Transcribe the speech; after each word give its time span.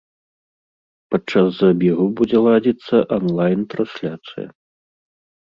Падчас 1.15 1.47
забегу 1.61 2.07
будзе 2.21 2.37
ладзіцца 2.47 2.97
анлайн-трансляцыя. 3.19 4.47